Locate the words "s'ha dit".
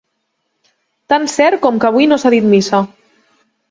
2.19-2.53